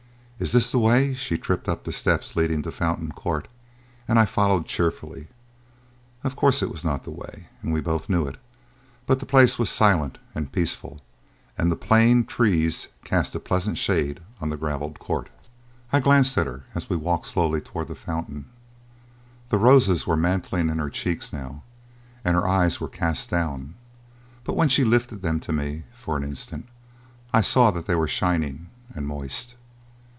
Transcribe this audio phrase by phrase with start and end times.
[0.43, 3.47] "Is this the way?" She tripped up the steps leading to Fountain Court
[4.07, 5.27] and I followed cheerfully.
[6.23, 8.37] Of course it was not the way, and we both knew it,
[9.05, 10.99] but the place was silent and peaceful,
[11.59, 15.29] and the plane trees cast a pleasant shade on the gravelled court.
[15.93, 18.45] I glanced at her as we walked slowly towards the fountain.
[19.49, 21.61] The roses were mantling in her cheeks now
[22.25, 23.75] and her eyes were cast down,
[24.43, 26.67] but when she lifted them to me for an instant,
[27.31, 29.53] I saw that they were shining and moist.